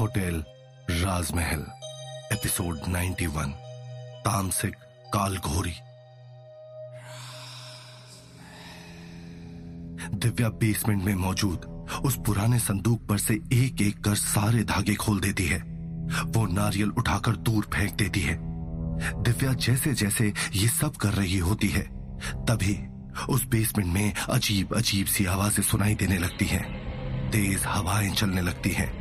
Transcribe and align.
Hotel 0.00 0.44
राजमहल, 0.90 1.64
episode 2.32 2.80
91 2.88 3.50
तामसिक 4.24 4.74
काल 5.14 5.36
घोरी 5.36 5.72
Divya 10.14 10.48
basement 10.48 11.04
में 11.04 11.14
मौजूद 11.14 11.86
उस 12.04 12.16
पुराने 12.26 12.58
संदूक 12.58 13.06
पर 13.06 13.18
से 13.18 13.34
एक 13.34 13.82
एक 13.82 14.04
कर 14.04 14.14
सारे 14.14 14.64
धागे 14.64 14.94
खोल 14.94 15.20
देती 15.20 15.46
है। 15.46 15.58
वो 16.24 16.46
नारियल 16.46 16.90
उठाकर 16.90 17.36
दूर 17.36 17.70
फेंक 17.74 17.94
देती 17.94 18.20
है। 18.20 18.38
दिव्या 19.22 19.52
जैसे 19.52 19.94
जैसे 19.94 20.32
ये 20.52 20.68
सब 20.68 20.96
कर 20.96 21.12
रही 21.12 21.38
होती 21.38 21.68
है, 21.68 21.82
तभी 22.44 22.78
उस 23.28 23.44
बेसमेंट 23.44 23.92
में 23.94 24.14
अजीब 24.14 24.76
अजीब 24.76 25.06
सी 25.06 25.24
आवाज़ें 25.24 25.64
सुनाई 25.64 25.94
देने 25.94 26.18
लगती 26.18 26.44
हैं। 26.44 26.88
तेज 27.30 27.62
हवाएँ 27.66 28.10
चलने 28.10 28.40
लगती 28.40 28.70
हैं। 28.70 28.97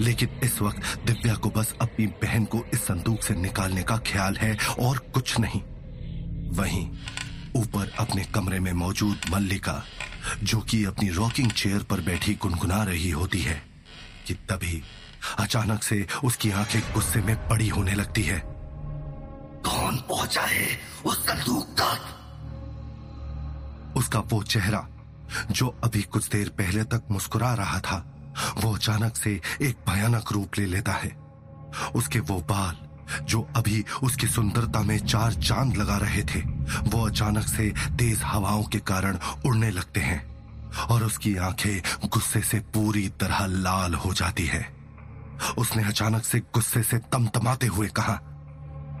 लेकिन 0.00 0.28
इस 0.44 0.62
वक्त 0.62 1.06
दिव्या 1.06 1.34
को 1.34 1.50
बस 1.50 1.74
अपनी 1.80 2.06
बहन 2.06 2.44
को 2.44 2.64
इस 2.74 2.80
संदूक 2.80 3.22
से 3.22 3.34
निकालने 3.34 3.82
का 3.82 3.96
ख्याल 3.96 4.36
है 4.36 4.58
और 4.80 4.98
कुछ 4.98 5.38
नहीं। 5.40 5.62
वहीं 6.50 6.90
ऊपर 7.56 7.92
अपने 7.98 8.24
कमरे 8.24 8.60
में 8.60 8.72
मौजूद 8.72 9.20
मल्लिका, 9.30 9.84
जो 10.42 10.60
कि 10.60 10.84
अपनी 10.84 11.08
रॉकिंग 11.08 11.50
चेयर 11.50 11.82
पर 11.82 12.00
बैठी 12.00 12.34
गुनगुना 12.34 12.84
रही 12.84 13.10
होती 13.10 13.38
है, 13.38 13.62
कि 14.26 14.34
तभी 14.34 14.82
अचानक 15.38 15.82
से 15.82 16.06
उसकी 16.24 16.50
आँखें 16.50 16.80
गुस्से 16.94 17.20
में 17.20 17.48
बड़ी 17.48 17.68
होने 17.68 17.94
लगती 17.94 18.22
है। 18.22 18.42
कौन 19.66 19.96
पहुँचा 19.96 20.42
है 20.42 20.80
उस 21.04 21.26
संदूक 21.26 21.66
तक? 21.66 22.12
उसका 23.96 24.20
वो 24.20 24.42
चेहरा, 24.42 24.88
जो 25.50 25.78
अभी 25.84 26.02
कुछ 26.02 26.28
देर 26.28 26.48
पहले 26.48 26.84
तक 26.84 27.02
मुस्कुरा 27.10 27.54
रहा 27.54 27.80
था 27.80 28.15
वो 28.56 28.74
अचानक 28.74 29.16
से 29.16 29.40
एक 29.62 29.76
भयानक 29.88 30.32
रूप 30.32 30.58
ले 30.58 30.66
लेता 30.66 30.92
है। 30.92 31.16
उसके 31.94 32.20
वो 32.20 32.38
बाल, 32.40 32.76
जो 33.22 33.48
अभी 33.56 33.84
उसकी 34.02 34.26
सुंदरता 34.26 34.80
में 34.82 34.98
चार 34.98 35.32
चाँद 35.32 35.76
लगा 35.76 35.96
रहे 35.96 36.22
थे, 36.22 36.40
वो 36.88 37.06
अचानक 37.06 37.46
से 37.48 37.68
तेज 37.98 38.20
हवाओं 38.22 38.62
के 38.62 38.78
कारण 38.78 39.18
उड़ने 39.46 39.70
लगते 39.70 40.00
हैं 40.00 40.24
और 40.86 41.04
उसकी 41.04 41.36
आँखें 41.36 42.08
गुस्से 42.08 42.40
से 42.40 42.60
पूरी 42.74 43.08
तरह 43.20 43.46
लाल 43.46 43.94
हो 43.94 44.12
जाती 44.14 44.46
है। 44.46 44.76
उसने 45.58 45.84
अचानक 45.84 46.24
से 46.24 46.38
गुस्से 46.38 46.82
से 46.82 46.98
तमतमाते 47.12 47.66
हुए 47.66 47.88
कहा, 47.88 48.20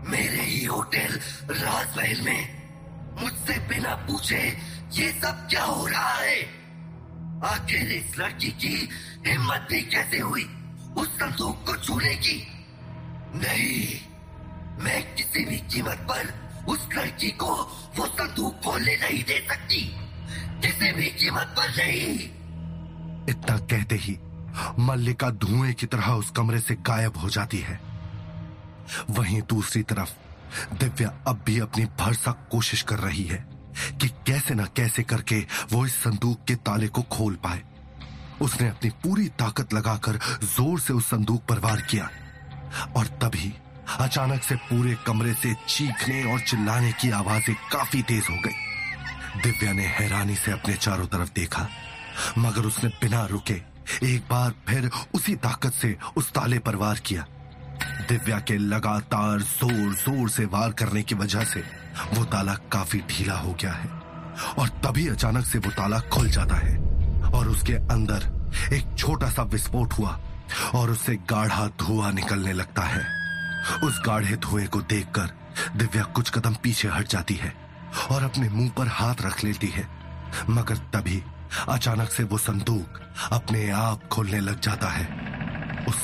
मेरे 0.08 0.42
ही 0.42 0.64
होटल 0.64 1.20
राजमहल 1.50 2.20
में 2.20 3.22
मुझसे 3.22 3.58
बिना 3.58 3.94
पूछे 3.94 4.38
ये 4.92 5.10
सब 5.12 5.46
क्या 5.48 5.64
हो 5.64 5.86
रहा 5.86 6.14
है? 6.14 6.55
आखिर 7.44 7.92
इस 7.92 8.18
लड़की 8.18 8.48
की 8.48 8.88
हिम्मत 9.26 9.66
भी 9.70 9.82
कैसे 9.82 10.18
हुई? 10.18 10.44
उस 10.96 11.08
संदूक 11.08 11.66
को 11.66 11.76
छूने 11.76 12.14
की? 12.14 12.46
नहीं, 13.34 14.00
मैं 14.84 15.14
किसी 15.14 15.44
भी 15.44 15.56
कीमत 15.56 16.06
पर 16.10 16.46
उस 16.68 16.88
लड़की 16.94 17.30
को 17.30 17.54
वो 17.96 18.06
संदूक 18.06 18.54
खोलने 18.54 18.96
नहीं 18.96 19.24
दे 19.24 19.46
सकती। 19.48 19.96
किसी 20.60 20.92
भी 20.92 21.06
कीमत 21.06 21.54
पर 21.58 21.70
नहीं। 21.70 22.18
इतना 23.28 23.58
कहते 23.58 23.96
ही 23.96 24.18
मल्लिका 24.78 25.30
धुएँ 25.30 25.72
की 25.72 25.86
तरह 25.86 26.10
उस 26.10 26.30
कमरे 26.30 26.60
से 26.60 26.74
गायब 26.74 27.16
हो 27.16 27.30
जाती 27.30 27.58
है। 27.58 27.80
वहीं 29.10 29.42
दूसरी 29.42 29.82
तरफ़ 29.82 30.10
दिव्या 30.74 31.24
अब 31.28 31.42
भी 31.46 31.58
अपनी 31.58 31.84
भरसक 31.84 32.48
कोशिश 32.50 32.82
कर 32.82 32.98
रही 32.98 33.24
है। 33.24 33.55
कि 34.00 34.08
कैसे 34.26 34.54
ना 34.54 34.64
कैसे 34.76 35.02
करके 35.02 35.40
वो 35.72 35.84
इस 35.86 35.94
संदूक 35.94 36.44
के 36.48 36.54
ताले 36.56 36.88
को 36.88 37.02
खोल 37.10 37.34
पाए। 37.44 37.62
उसने 38.42 38.68
अपनी 38.68 38.90
पूरी 39.02 39.28
ताकत 39.38 39.74
लगाकर 39.74 40.18
ज़ोर 40.44 40.80
से 40.80 40.92
उस 40.92 41.06
संदूक 41.06 41.44
पर 41.48 41.58
वार 41.58 41.80
किया। 41.80 42.08
और 42.96 43.06
तभी 43.22 43.52
अचानक 44.00 44.42
से 44.42 44.54
पूरे 44.62 44.96
कमरे 45.06 45.32
से 45.34 45.54
चीखने 45.68 46.22
और 46.32 46.40
चिल्लाने 46.40 46.92
की 46.92 47.10
आवाज़ें 47.10 47.54
काफ़ी 47.72 48.02
तेज 48.02 48.26
हो 48.30 48.36
गई। 48.36 49.42
दिव्या 49.42 49.72
ने 49.72 49.86
हैरानी 49.88 50.34
से 50.34 50.52
अपने 50.52 50.74
चारों 50.74 51.06
तरफ़ 51.06 51.30
देखा, 51.34 51.68
मगर 52.38 52.66
उसने 52.66 52.88
बिना 53.00 53.24
रुके 53.26 53.60
एक 54.04 54.22
बार 54.30 54.54
फिर 54.68 54.90
उसी 55.14 55.34
ताकत 55.36 55.72
से 55.72 55.96
उस 56.16 56.30
ताले 56.32 56.58
पर 56.58 56.76
वार 56.76 56.98
किया। 56.98 57.26
दिव्या 58.08 58.38
के 58.38 58.56
लगातार 58.58 59.40
ज़ोर 59.40 59.94
ज़ोर 59.94 60.28
से 60.30 60.44
वार 60.44 60.72
करने 60.78 61.02
की 61.02 61.14
वजह 61.14 61.44
से 61.44 61.60
वो 62.14 62.24
ताला 62.24 62.54
काफ़ी 62.72 63.00
ढीला 63.08 63.34
हो 63.34 63.52
गया 63.52 63.72
है 63.72 63.88
और 64.58 64.68
तभी 64.84 65.06
अचानक 65.08 65.44
से 65.46 65.58
वो 65.58 65.70
ताला 65.70 65.98
खुल 66.12 66.28
जाता 66.30 66.56
है 66.56 66.76
और 67.30 67.48
उसके 67.48 67.72
अंदर 67.92 68.28
एक 68.74 68.96
छोटा 68.98 69.30
सा 69.30 69.42
विस्फोट 69.52 69.92
हुआ 69.92 70.18
और 70.74 70.90
उससे 70.90 71.14
गाढ़ा 71.30 71.66
धुआँ 71.80 72.12
निकलने 72.12 72.52
लगता 72.52 72.82
है। 72.82 73.04
उस 73.84 74.00
गाढ़े 74.06 74.36
धुएँ 74.36 74.66
को 74.66 74.80
देखकर 74.82 75.30
दिव्या 75.76 76.02
कुछ 76.16 76.30
कदम 76.30 76.54
पीछे 76.62 76.88
हट 76.88 77.08
जाती 77.08 77.34
है 77.34 77.52
और 78.10 78.22
अपने 78.22 78.48
मुँह 78.48 78.70
पर 78.76 78.88
हाथ 78.88 79.22
रख 79.22 79.44
लेती 79.44 79.66
है। 79.66 79.88
मगर 80.50 80.76
तभी 80.94 81.22
अचानक 81.68 82.10
से 82.10 82.22
वो 82.24 82.38
संदूक 82.38 83.00
अपने 83.32 83.70
आप 83.70 84.08
खोलने 84.08 84.40
लग 84.40 84.60
जाता 84.60 84.88
है। 84.88 85.35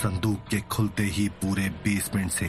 संदूक 0.03 0.47
के 0.51 0.59
खुलते 0.61 1.03
ही 1.03 1.29
पूरे 1.43 1.69
बेसमेंट 1.85 2.31
से 2.31 2.47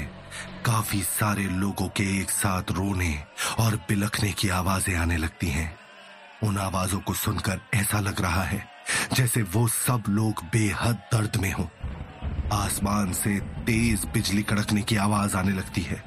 काफ़ी 0.66 1.02
सारे 1.02 1.44
लोगों 1.44 1.88
के 1.88 2.04
एक 2.22 2.30
साथ 2.30 2.72
रोने 2.72 3.24
और 3.60 3.76
बिलखने 3.76 4.32
की 4.32 4.50
आवाज़ें 4.50 4.96
आने 4.96 5.18
लगती 5.18 5.48
हैं। 5.48 5.78
उन 6.44 6.58
आवाजों 6.58 7.00
को 7.00 7.14
सुनकर 7.14 7.60
ऐसा 7.74 8.00
लग 8.00 8.22
रहा 8.22 8.44
है 8.44 8.64
जैसे 9.14 9.42
वो 9.42 9.68
सब 9.68 10.04
लोग 10.10 10.44
बेहद 10.54 10.96
दर्द 11.14 11.38
में 11.38 11.52
हो। 11.54 11.70
आसमान 12.54 13.14
से 13.14 13.40
तेज 13.40 14.06
बिजली 14.06 14.44
कड़कने 14.44 14.82
की 14.82 14.96
आवाज़ 14.96 15.38
आने 15.38 15.52
लगती 15.52 15.82
है। 15.82 16.04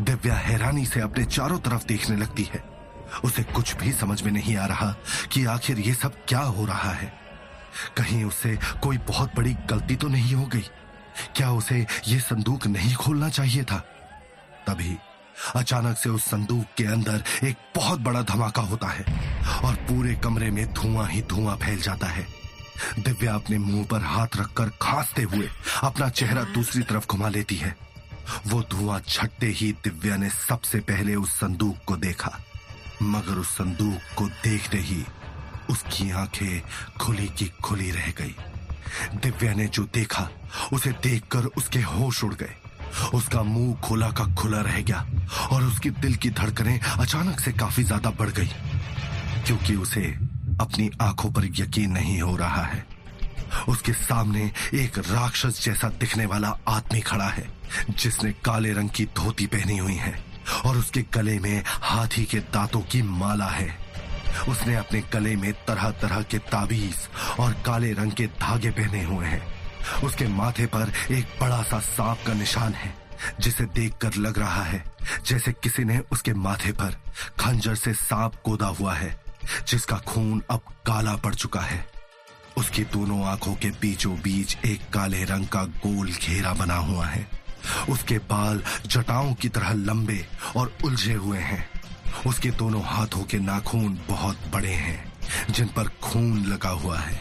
दिव्या 0.00 0.34
हैरानी 0.34 0.86
से 0.86 1.00
अपने 1.00 1.24
चारों 1.24 1.58
तरफ़ 1.58 1.86
देखने 1.86 2.16
लगती 2.16 2.48
है। 2.54 2.64
उसे 3.24 3.42
कुछ 3.42 3.76
भी 3.76 3.92
समझ 3.92 4.22
में 4.22 4.32
नहीं 4.32 4.56
आ 4.56 4.66
रहा 4.66 4.94
कि 5.32 5.44
आखिर 5.46 5.78
ये 5.78 5.94
सब 5.94 6.24
क्या 6.28 6.40
हो 6.40 6.66
रहा 6.66 6.92
है। 6.92 7.25
कहीं 7.96 8.24
उसे 8.24 8.58
कोई 8.82 8.98
बहुत 8.98 9.34
बड़ी 9.36 9.54
गलती 9.70 9.96
तो 9.96 10.08
नहीं 10.08 10.34
हो 10.34 10.46
गई? 10.46 10.64
क्या 11.36 11.50
उसे 11.50 11.86
यह 12.08 12.20
संदूक 12.20 12.66
नहीं 12.66 12.94
खोलना 12.94 13.28
चाहिए 13.28 13.64
था? 13.64 13.78
तभी 14.66 14.96
अचानक 15.56 15.98
से 15.98 16.10
उस 16.10 16.24
संदूक 16.24 16.66
के 16.76 16.84
अंदर 16.84 17.22
एक 17.44 17.56
बहुत 17.76 18.00
बड़ा 18.00 18.22
धमाका 18.22 18.62
होता 18.62 18.88
है 18.88 19.04
और 19.64 19.74
पूरे 19.88 20.14
कमरे 20.14 20.50
में 20.50 20.66
धुआँ 20.72 21.06
ही 21.08 21.22
धुआँ 21.22 21.56
फैल 21.56 21.80
जाता 21.80 22.06
है। 22.06 22.26
दिव्या 22.98 23.34
अपने 23.34 23.58
मुँह 23.58 23.84
पर 23.86 24.02
हाथ 24.02 24.36
रखकर 24.36 24.70
खांसते 24.82 25.22
हुए 25.22 25.48
अपना 25.82 26.08
चेहरा 26.08 26.42
दूसरी 26.44 26.82
तरफ़ 26.82 27.06
घुमा 27.06 27.28
लेती 27.28 27.56
है। 27.56 27.76
वो 28.46 28.60
धुआँ 28.70 29.00
छटते 29.00 29.46
ही 29.46 29.70
दिव्या 29.84 30.16
ने 30.16 30.28
सबसे 30.30 30.80
पहले 30.80 31.14
उस 31.14 31.34
संदूक 31.40 31.84
को 31.86 31.96
देखा, 31.96 32.38
मगर 33.02 33.38
उस 33.38 33.50
संदूक 33.50 34.14
को 34.16 34.28
देखते 34.44 34.78
ही 34.78 35.04
उसकी 35.70 36.10
आँखें 36.10 36.60
खुली 37.00 37.28
की 37.28 37.46
खुली 37.62 37.90
रह 37.90 38.10
गई। 38.10 38.34
दिव्या 39.14 39.54
ने 39.54 39.66
जो 39.66 39.82
देखा, 39.94 40.28
उसे 40.72 40.90
देखकर 41.02 41.46
उसके 41.56 41.80
होश 41.80 42.22
उड़ 42.24 42.34
गए। 42.34 42.54
उसका 43.14 43.42
मुँह 43.42 43.74
खुला 43.80 44.10
का 44.10 44.24
खुला 44.34 44.60
रह 44.60 44.80
गया 44.80 45.06
और 45.52 45.64
उसकी 45.64 45.90
दिल 45.90 46.14
की 46.14 46.30
धड़कनें 46.30 46.78
अचानक 46.80 47.40
से 47.40 47.52
काफ़ी 47.52 47.82
ज़्यादा 47.84 48.10
बढ़ 48.10 48.30
गई। 48.30 48.50
क्योंकि 49.46 49.74
उसे 49.76 50.04
अपनी 50.60 50.90
आँखों 51.02 51.30
पर 51.30 51.44
यकीन 51.44 51.90
नहीं 51.92 52.20
हो 52.20 52.36
रहा 52.36 52.62
है। 52.62 52.84
उसके 53.68 53.92
सामने 53.92 54.50
एक 54.74 54.98
राक्षस 54.98 55.64
जैसा 55.64 55.88
दिखने 56.00 56.26
वाला 56.26 56.48
आदमी 56.68 57.00
खड़ा 57.00 57.28
है, 57.28 57.48
जिसने 57.90 58.32
काले 58.44 58.72
रंग 58.72 58.90
की 58.90 59.04
धोती 59.16 59.46
पहनी 59.46 59.76
हुई 59.78 59.94
है 59.94 60.14
और 60.64 60.76
उसके 60.76 61.02
गले 61.14 61.38
में 61.38 61.62
हाथी 61.66 62.24
के 62.24 62.38
दांतों 62.52 62.80
की 62.80 63.02
माला 63.02 63.46
है। 63.46 63.85
उसने 64.48 64.74
अपने 64.74 65.00
गले 65.12 65.36
में 65.36 65.52
तरह 65.52 65.90
तरह 65.90 66.22
के 66.22 66.38
ताबीज 66.38 67.08
और 67.40 67.52
काले 67.66 67.92
रंग 67.92 68.12
के 68.12 68.26
धागे 68.26 68.70
पहने 68.70 69.02
हुए 69.04 69.26
हैं। 69.26 69.42
उसके 70.02 70.26
माथे 70.28 70.66
पर 70.66 70.92
एक 71.10 71.38
बड़ा 71.40 71.62
सा 71.62 71.78
सांप 71.78 72.18
का 72.26 72.32
निशान 72.32 72.72
है, 72.72 72.94
जिसे 73.40 73.64
देखकर 73.64 74.14
लग 74.14 74.38
रहा 74.38 74.62
है 74.62 74.84
जैसे 75.26 75.52
किसी 75.52 75.84
ने 75.84 75.98
उसके 76.12 76.32
माथे 76.34 76.72
पर 76.72 76.96
खंजर 77.38 77.74
से 77.74 77.94
सांप 77.94 78.34
कोदा 78.34 78.66
हुआ 78.66 78.94
है, 78.94 79.20
जिसका 79.68 79.96
खून 79.98 80.42
अब 80.50 80.60
काला 80.86 81.16
पड़ 81.16 81.34
चुका 81.34 81.60
है। 81.60 81.86
उसकी 82.58 82.84
दोनों 82.84 83.24
आँखों 83.24 83.54
के 83.54 83.70
बीचों 83.70 84.14
बीच 84.16 84.56
एक 84.64 84.90
काले 84.90 85.24
रंग 85.24 85.46
का 85.46 85.64
गोल 85.64 86.10
घेरा 86.10 86.52
बना 86.52 86.76
हुआ 86.76 87.06
है। 87.06 87.26
उसके 87.88 88.18
बाल 88.18 88.62
जटाओं 88.86 89.34
की 89.34 89.48
तरह 89.48 89.72
लंबे 89.72 90.26
और 90.56 90.72
उलझे 90.84 91.14
हुए 91.14 91.38
हैं। 91.38 91.75
उसके 92.26 92.50
दोनों 92.52 92.82
हाथों 92.84 93.24
के 93.24 93.38
नाखून 93.40 93.98
बहुत 94.08 94.36
बड़े 94.52 94.72
हैं, 94.74 95.12
जिन 95.50 95.68
पर 95.68 95.88
खून 96.02 96.44
लगा 96.44 96.70
हुआ 96.76 96.98
है। 96.98 97.20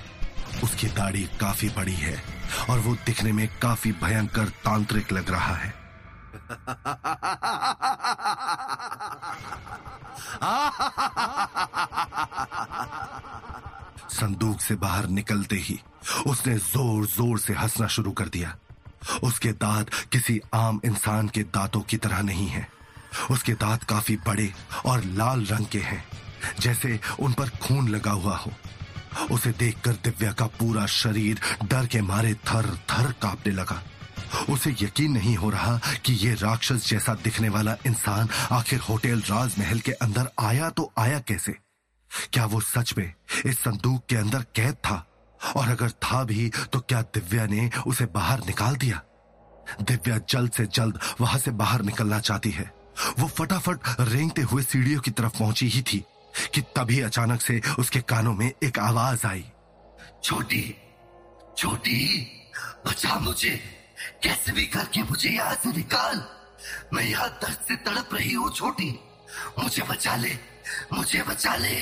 उसकी 0.63 0.87
दाढ़ी 0.89 1.23
काफ़ी 1.39 1.69
बड़ी 1.69 1.95
है 1.95 2.21
और 2.69 2.79
वो 2.79 2.95
दिखने 3.05 3.31
में 3.31 3.47
काफ़ी 3.61 3.91
भयंकर 4.03 4.49
तांत्रिक 4.65 5.11
लग 5.11 5.29
रहा 5.29 5.55
है। 5.55 5.73
संदूक 14.11 14.61
से 14.61 14.75
बाहर 14.75 15.07
निकलते 15.09 15.55
ही 15.57 15.79
उसने 16.27 16.55
ज़ोर 16.55 17.05
ज़ोर 17.07 17.39
से 17.39 17.53
हंसना 17.53 17.87
शुरू 17.87 18.11
कर 18.11 18.27
दिया। 18.29 18.55
उसके 19.23 19.51
दांत 19.53 19.89
किसी 20.11 20.39
आम 20.53 20.79
इंसान 20.85 21.27
के 21.29 21.43
दांतों 21.45 21.81
की 21.81 21.97
तरह 21.97 22.21
नहीं 22.21 22.47
है। 22.47 22.67
उसके 23.31 23.53
दांत 23.53 23.83
काफ़ी 23.83 24.15
बड़े 24.17 24.51
और 24.85 25.03
लाल 25.05 25.45
रंग 25.45 25.65
के 25.65 25.79
हैं, 25.79 26.03
जैसे 26.59 26.99
उन 27.19 27.33
पर 27.33 27.49
खून 27.61 27.89
लगा 27.89 28.11
हुआ 28.11 28.37
हो। 28.37 28.51
उसे 29.31 29.51
देखकर 29.51 29.93
दिव्या 30.03 30.31
का 30.31 30.45
पूरा 30.59 30.85
शरीर 30.85 31.39
डर 31.63 31.85
के 31.85 32.01
मारे 32.01 32.33
थर 32.33 32.65
थर 32.91 33.11
कांपने 33.21 33.53
लगा। 33.53 33.81
उसे 34.49 34.71
यकीन 34.81 35.11
नहीं 35.11 35.35
हो 35.35 35.49
रहा 35.49 35.77
कि 36.05 36.13
ये 36.13 36.33
राक्षस 36.33 36.87
जैसा 36.87 37.13
दिखने 37.13 37.49
वाला 37.49 37.75
इंसान 37.85 38.29
आखिर 38.51 38.79
होटल 38.79 39.21
राजमहल 39.21 39.79
के 39.79 39.91
अंदर 39.91 40.29
आया 40.39 40.69
तो 40.69 40.91
आया 40.97 41.19
कैसे? 41.19 41.55
क्या 42.33 42.45
वो 42.45 42.61
सच 42.61 42.93
में 42.97 43.13
इस 43.45 43.59
संदूक 43.59 44.05
के 44.09 44.15
अंदर 44.15 44.45
कैद 44.55 44.75
था? 44.75 45.05
और 45.55 45.69
अगर 45.69 45.89
था 46.03 46.23
भी 46.23 46.49
तो 46.73 46.79
क्या 46.79 47.01
दिव्या 47.01 47.45
ने 47.45 47.69
उसे 47.87 48.05
बाहर 48.05 48.45
निकाल 48.45 48.75
दिया? 48.75 49.01
दिव्या 49.81 50.17
जल्द 50.29 50.51
से 50.51 50.65
जल्द 50.65 50.99
वहाँ 51.21 51.39
से 51.39 51.51
बाहर 51.51 51.81
निकलना 51.81 52.19
चाहती 52.19 52.51
है। 52.51 52.71
वो 53.19 53.27
फटाफट 53.27 53.79
रेंगते 53.99 54.41
हुए 54.41 54.63
सीढ़ियों 54.63 54.99
की 55.01 55.11
तरफ़ 55.11 55.37
पहुँची 55.39 55.67
ही 55.67 55.81
थी 55.81 56.03
कि 56.53 56.61
तभी 56.61 56.99
अचानक 57.01 57.41
से 57.41 57.61
उसके 57.79 58.01
कानों 58.01 58.33
में 58.33 58.51
एक 58.63 58.79
आवाज़ 58.79 59.25
आई। 59.27 59.45
छोटी 60.23 60.75
छोटी 61.57 62.27
बचा 62.87 63.19
मुझे। 63.19 63.59
कैसे 64.23 64.51
भी 64.51 64.65
करके 64.65 65.03
मुझे 65.03 65.29
यहाँ 65.29 65.53
से 65.53 65.71
निकाल। 65.71 66.23
मैं 66.93 67.03
यहाँ 67.03 67.29
दर्द 67.29 67.57
से 67.67 67.75
तड़प 67.75 68.09
रही 68.13 68.33
हूँ 68.33 68.51
छोटी। 68.51 68.89
मुझे 69.59 69.83
बचा 69.83 70.15
ले 70.15 70.37
मुझे 70.93 71.23
बचा 71.23 71.55
ले। 71.55 71.75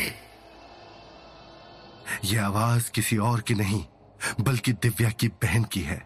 यह 2.25 2.45
आवाज़ 2.45 2.92
किसी 2.92 3.18
और 3.18 3.42
की 3.42 3.54
नहीं 3.54 3.83
बल्कि 4.42 4.71
दिव्या 4.74 5.09
की 5.09 5.27
बहन 5.27 5.63
की 5.63 5.81
है। 5.81 6.01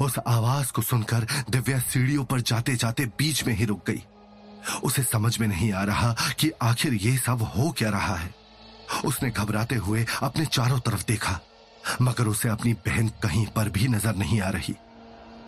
उस 0.00 0.18
आवाज़ 0.18 0.72
को 0.72 0.82
सुनकर 0.82 1.26
दिव्या 1.50 1.78
सीढ़ियों 1.80 2.24
पर 2.24 2.40
जाते 2.40 2.74
जाते 2.76 3.06
बीच 3.18 3.44
में 3.44 3.54
ही 3.54 3.64
रुक 3.64 3.86
गई। 3.90 4.04
उसे 4.84 5.02
समझ 5.02 5.38
में 5.38 5.46
नहीं 5.48 5.72
आ 5.72 5.82
रहा 5.84 6.14
कि 6.40 6.50
आखिर 6.62 6.94
ये 6.94 7.16
सब 7.16 7.42
हो 7.56 7.70
क्या 7.70 7.90
रहा 7.90 8.16
है। 8.16 8.34
उसने 9.04 9.30
घबराते 9.30 9.74
हुए 9.76 10.06
अपने 10.22 10.46
चारों 10.46 10.78
तरफ़ 10.78 11.04
देखा, 11.08 11.38
मगर 12.02 12.26
उसे 12.26 12.48
अपनी 12.48 12.72
बहन 12.86 13.08
कहीं 13.22 13.46
पर 13.46 13.68
भी 13.68 13.88
नज़र 13.88 14.14
नहीं 14.14 14.40
आ 14.40 14.48
रही। 14.48 14.72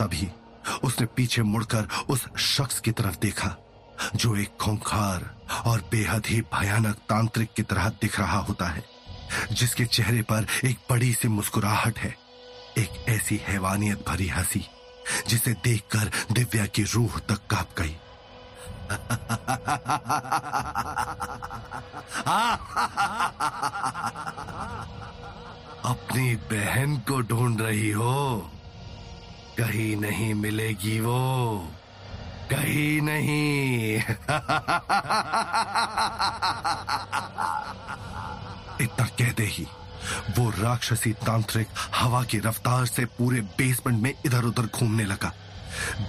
तभी 0.00 0.28
उसने 0.84 1.06
पीछे 1.06 1.43
मुड़कर 1.43 1.88
उस 2.08 2.26
शख्स 2.38 2.81
की 2.81 2.90
तरफ़ 2.90 3.19
देखा, 3.19 3.55
जो 4.17 4.37
एक 4.37 4.56
खोंखार 4.61 5.31
और 5.67 5.81
बेहद 5.90 6.26
ही 6.26 6.40
भयानक 6.55 6.96
तांत्रिक 7.08 7.52
की 7.56 7.62
तरह 7.62 7.88
दिख 8.00 8.19
रहा 8.20 8.38
होता 8.38 8.67
है, 8.67 8.84
जिसके 9.52 9.84
चेहरे 9.84 10.22
पर 10.22 10.46
एक 10.64 10.78
बड़ी 10.90 11.12
सी 11.14 11.28
मुस्कुराहट 11.28 11.99
है, 11.99 12.14
एक 12.78 13.05
ऐसी 13.08 13.40
हैवानियत 13.49 14.05
भरी 14.08 14.28
हँसी, 14.28 14.64
जिसे 15.28 15.52
देखकर 15.64 16.11
दिव्या 16.32 16.67
की 16.67 16.82
रूह 16.84 17.19
तक 17.19 17.46
काँप 17.50 17.69
गई। 17.78 17.96
अपनी 25.84 26.37
बहन 26.37 26.96
को 26.96 27.20
ढूंढ 27.20 27.60
रही 27.60 27.90
हो। 27.90 28.50
कहीं 29.58 29.96
नहीं 29.96 30.34
मिलेगी 30.34 31.00
वो। 31.00 31.72
कहीं 32.50 33.00
नहीं। 33.02 33.96
इतना 38.81 39.06
कहते 39.06 39.43
ही, 39.43 39.66
वो 40.38 40.50
राक्षसी 40.50 41.12
तांत्रिक 41.12 41.69
हवा 41.94 42.22
की 42.22 42.38
रफ्तार 42.38 42.86
से 42.86 43.04
पूरे 43.04 43.40
बेसमेंट 43.40 44.02
में 44.02 44.14
इधर 44.26 44.44
उधर 44.44 44.62
घूमने 44.62 45.04
लगा। 45.04 45.32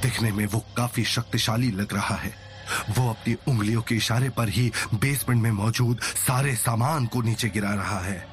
दिखने 0.01 0.31
में 0.31 0.45
वो 0.45 0.65
काफ़ी 0.77 1.03
शक्तिशाली 1.03 1.71
लग 1.71 1.93
रहा 1.93 2.15
है। 2.15 2.50
वो 2.89 3.09
अपनी 3.09 3.37
उंगलियों 3.47 3.81
के 3.81 3.95
इशारे 3.95 4.29
पर 4.29 4.49
ही 4.49 4.71
बेसमेंट 4.93 5.43
में 5.43 5.51
मौजूद 5.51 6.01
सारे 6.01 6.55
सामान 6.55 7.05
को 7.05 7.21
नीचे 7.21 7.49
गिरा 7.49 7.73
रहा 7.73 7.99
है। 7.99 8.31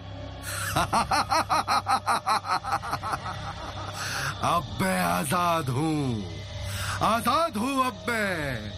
अब 4.38 4.78
मैं 4.82 5.00
आज़ाद 5.00 5.68
हूँ। 5.68 6.24
आज़ाद 7.02 7.56
हूँ 7.56 7.86
अब 7.86 8.04
मैं। 8.08 8.72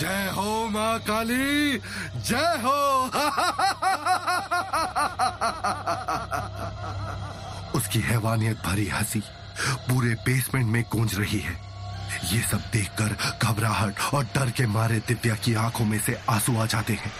जय 0.00 0.32
हो 0.36 0.68
माँ 0.68 0.98
काली। 0.98 1.80
जय 2.16 2.36
हो। 2.36 3.06
उसकी 7.78 7.98
हैवानियत 7.98 8.56
भरी 8.66 8.88
हँसी 8.88 9.22
पूरे 9.60 10.14
बेसमेंट 10.14 10.66
में 10.66 10.84
गूंज 10.92 11.14
रही 11.14 11.38
है। 11.38 11.75
ये 12.24 12.40
सब 12.42 12.60
देखकर 12.72 13.16
घबराहट 13.42 14.00
और 14.14 14.24
डर 14.24 14.50
के 14.50 14.66
मारे 14.66 14.98
दिव्या 14.98 15.34
की 15.34 15.54
आँखों 15.54 15.84
में 15.84 15.98
से 15.98 16.14
आँसू 16.30 16.56
आ 16.56 16.66
जाते 16.66 16.92
हैं। 16.92 17.12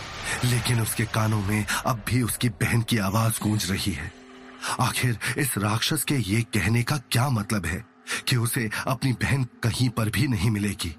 लेकिन 0.44 0.80
उसके 0.80 1.04
कानों 1.04 1.40
में 1.42 1.66
अब 1.86 2.02
भी 2.06 2.22
उसकी 2.22 2.48
बहन 2.48 2.82
की 2.82 2.98
आवाज़ 2.98 3.40
गूंज 3.42 3.70
रही 3.70 3.92
है। 3.92 4.12
आखिर 4.80 5.18
इस 5.38 5.58
राक्षस 5.58 6.04
के 6.04 6.14
ये 6.14 6.42
कहने 6.42 6.82
का 6.82 6.96
क्या 7.10 7.28
मतलब 7.30 7.66
है 7.66 7.84
कि 8.28 8.36
उसे 8.36 8.70
अपनी 8.86 9.12
बहन 9.12 9.44
कहीं 9.44 9.88
पर 9.90 10.10
भी 10.10 10.28
नहीं 10.28 10.50
मिलेगी? 10.50 10.96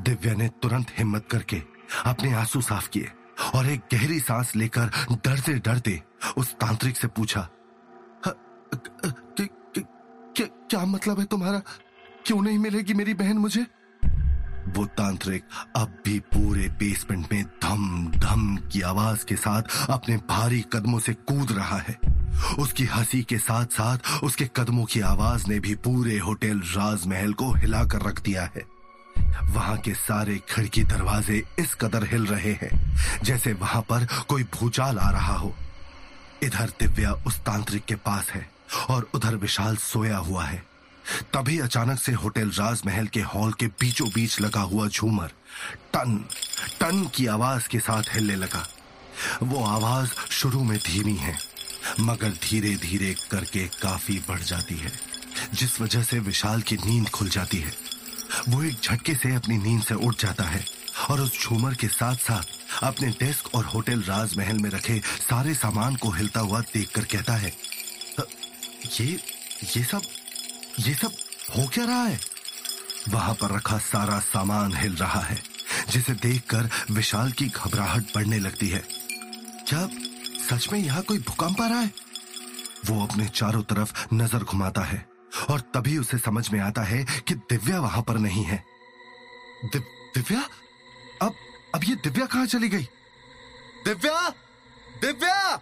दिव्या 0.00 0.34
ने 0.34 0.48
तुरंत 0.48 0.86
हिम्मत 0.98 1.26
करके 1.30 1.62
अपने 2.04 2.32
आँसू 2.32 2.60
साफ़ 2.60 2.88
किए 2.88 3.12
और 3.54 3.66
एक 3.66 3.80
गहरी 3.92 4.20
सांस 4.20 4.56
लेकर 4.56 4.90
डरते 5.12 5.54
डरते 5.54 6.02
उस 6.36 6.52
तांत्रिक 6.52 6.96
से 6.96 7.08
पूछा 7.08 7.48
क्या 10.70 10.84
मतलब 10.84 11.18
है 11.18 11.24
तुम्हारा? 11.24 11.62
क्यों 12.28 12.42
नहीं 12.42 12.58
मिलेगी 12.58 12.94
मेरी 12.94 13.14
बहन 13.14 13.38
मुझे? 13.38 13.66
वो 14.68 14.86
तांत्रिक 14.86 15.44
अब 15.76 16.02
भी 16.04 16.18
पूरे 16.18 16.68
बेसमेंट 16.68 17.32
में 17.32 17.44
धम 17.44 18.12
धम 18.16 18.56
की 18.56 18.80
आवाज़ 18.80 19.24
के 19.24 19.36
साथ 19.36 19.62
अपने 19.90 20.16
भारी 20.16 20.64
कदमों 20.72 20.98
से 20.98 21.14
कूद 21.14 21.52
रहा 21.52 21.78
है। 21.78 21.98
उसकी 22.58 22.84
हँसी 22.84 23.22
के 23.22 23.38
साथ 23.38 23.66
साथ 23.66 23.98
उसके 24.22 24.50
कदमों 24.56 24.84
की 24.84 25.00
आवाज़ 25.00 25.48
ने 25.48 25.60
भी 25.60 25.74
पूरे 25.74 26.18
होटल 26.18 26.58
राजमहल 26.58 27.32
को 27.32 27.52
हिलाकर 27.52 28.02
रख 28.02 28.22
दिया 28.22 28.42
है। 28.42 28.66
वहाँ 29.44 29.76
के 29.76 29.94
सारे 29.94 30.40
खिड़की 30.48 30.84
दरवाजे 30.84 31.44
इस 31.58 31.74
कदर 31.74 32.04
हिल 32.04 32.26
रहे 32.26 32.52
हैं, 32.52 32.96
जैसे 33.22 33.52
वहाँ 33.52 33.82
पर 33.82 34.06
कोई 34.28 34.42
भूचाल 34.42 34.98
आ 34.98 35.10
रहा 35.10 35.34
हो। 35.34 35.54
इधर 36.42 36.72
दिव्या 36.80 37.12
उस 37.12 37.38
तांत्रिक 37.38 37.84
के 37.84 37.94
पास 37.94 38.30
है 38.30 38.50
और 38.90 39.10
उधर 39.14 39.36
विशाल 39.36 39.76
सोया 39.76 40.18
हुआ 40.18 40.44
है। 40.44 40.67
तभी 41.32 41.58
अचानक 41.60 41.98
से 41.98 42.12
होटल 42.12 42.50
राजमहल 42.50 43.06
के 43.06 43.20
हॉल 43.32 43.52
के 43.52 43.66
बीचों 43.80 44.08
बीच 44.08 44.40
लगा 44.40 44.60
हुआ 44.60 44.88
झूमर 44.88 45.32
टन 45.94 46.16
टन 46.80 47.04
की 47.14 47.26
आवाज़ 47.26 47.68
के 47.68 47.78
साथ 47.80 48.14
हिलने 48.14 48.36
लगा। 48.36 48.66
वो 49.42 49.64
आवाज़ 49.66 50.10
शुरू 50.30 50.62
में 50.64 50.78
धीमी 50.78 51.14
है, 51.16 51.36
मगर 52.00 52.30
धीरे 52.42 52.74
धीरे 52.82 53.14
करके 53.30 53.66
काफ़ी 53.82 54.18
बढ़ 54.28 54.42
जाती 54.42 54.76
है, 54.76 54.92
जिस 55.54 55.80
वजह 55.80 56.02
से 56.02 56.18
विशाल 56.20 56.62
की 56.62 56.76
नींद 56.76 57.08
खुल 57.08 57.28
जाती 57.28 57.58
है। 57.58 57.72
वो 58.48 58.62
एक 58.62 58.80
झटके 58.82 59.14
से 59.14 59.34
अपनी 59.34 59.56
नींद 59.58 59.82
से 59.82 59.94
उठ 59.94 60.20
जाता 60.20 60.44
है 60.44 60.64
और 61.10 61.20
उस 61.20 61.40
झूमर 61.42 61.74
के 61.74 61.88
साथ 61.88 62.16
साथ 62.22 62.84
अपने 62.84 63.08
डेस्क 63.20 63.54
और 63.54 63.64
होटल 63.64 64.02
राजमहल 64.02 64.58
में 64.58 64.70
रखे 64.70 64.98
सारे 65.20 65.54
सामान 65.54 65.96
को 65.96 66.10
हिलता 66.10 66.40
हुआ 66.40 66.60
देखकर 66.74 67.04
कहता 67.12 67.36
है 67.36 67.52
ये 69.00 69.06
ये 69.76 69.84
सब 69.84 70.02
ये 70.78 70.94
सब 70.94 71.12
हो 71.56 71.66
क्या 71.68 71.84
रहा 71.84 72.02
है? 72.02 72.18
वहाँ 73.08 73.34
पर 73.34 73.54
रखा 73.56 73.78
सारा 73.78 74.18
सामान 74.20 74.74
हिल 74.76 74.94
रहा 74.96 75.20
है 75.20 75.38
जिसे 75.90 76.12
देखकर 76.14 76.68
विशाल 76.90 77.32
की 77.32 77.46
घबराहट 77.48 78.14
बढ़ने 78.14 78.38
लगती 78.38 78.68
है। 78.68 78.82
क्या 79.68 79.86
सच 80.48 80.68
में 80.72 80.78
यहाँ 80.78 81.02
कोई 81.02 81.18
भूकंप 81.18 81.60
आ 81.60 81.66
रहा 81.68 81.80
है? 81.80 81.90
वो 82.86 83.02
अपने 83.06 83.26
चारों 83.28 83.62
तरफ़ 83.62 84.14
नज़र 84.14 84.44
घुमाता 84.44 84.82
है 84.82 85.04
और 85.50 85.60
तभी 85.74 85.96
उसे 85.98 86.18
समझ 86.18 86.48
में 86.50 86.60
आता 86.60 86.82
है 86.82 87.04
कि 87.28 87.34
दिव्या 87.34 87.80
वहाँ 87.80 88.02
पर 88.02 88.18
नहीं 88.18 88.44
है। 88.44 88.62
दि, 89.64 89.78
दिव्या? 89.78 90.42
अब 91.22 91.34
अब 91.74 91.84
ये 91.84 91.94
दिव्या 91.94 92.26
कहाँ 92.26 92.46
चली 92.46 92.68
गई? 92.68 92.88
दिव्या? 93.84 94.28
दिव्या? 95.02 95.54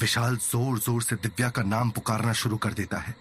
विशाल 0.00 0.36
ज़ोर 0.36 0.78
ज़ोर 0.78 1.02
से 1.02 1.16
दिव्या 1.16 1.50
का 1.50 1.62
नाम 1.62 1.90
पुकारना 1.90 2.32
शुरू 2.32 2.56
कर 2.56 2.72
देता 2.72 2.98
है। 2.98 3.14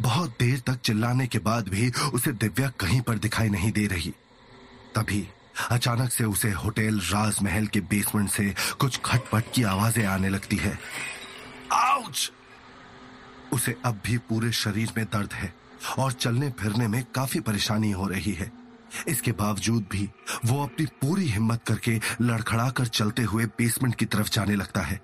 बहुत 0.00 0.30
देर 0.30 0.58
तक 0.58 0.80
चिल्लाने 0.80 1.26
के 1.26 1.38
बाद 1.38 1.68
भी 1.68 1.90
उसे 2.14 2.32
दिव्या 2.32 2.68
कहीं 2.80 3.00
पर 3.00 3.18
दिखाई 3.18 3.48
नहीं 3.48 3.72
दे 3.72 3.86
रही। 3.86 4.10
तभी 4.94 5.26
अचानक 5.70 6.10
से 6.10 6.24
उसे 6.24 6.50
होटल 6.52 6.98
राजमहल 7.00 7.66
के 7.66 7.80
बेसमेंट 7.80 8.30
से 8.30 8.54
कुछ 8.80 9.00
खटपट 9.04 9.52
की 9.54 9.62
आवाज़ें 9.62 10.04
आने 10.06 10.28
लगती 10.28 10.56
है। 10.56 10.78
आउच! 11.72 12.30
उसे 13.52 13.76
अब 13.84 14.00
भी 14.04 14.18
पूरे 14.18 14.52
शरीर 14.52 14.92
में 14.96 15.04
दर्द 15.06 15.32
है 15.32 15.52
और 15.98 16.12
चलने 16.12 16.50
फिरने 16.50 16.88
में 16.88 17.02
काफ़ी 17.14 17.40
परेशानी 17.40 17.90
हो 17.90 18.06
रही 18.08 18.32
है। 18.32 18.52
इसके 19.08 19.32
बावजूद 19.32 19.86
भी 19.90 20.08
वो 20.44 20.62
अपनी 20.62 20.86
पूरी 21.00 21.26
हिम्मत 21.26 21.62
करके 21.66 22.00
लड़खड़ाकर 22.20 22.86
चलते 22.86 23.22
हुए 23.22 23.44
बेसमेंट 23.58 23.94
की 23.94 24.04
तरफ़ 24.04 24.30
जाने 24.30 24.56
लगता 24.56 24.80
है, 24.80 25.00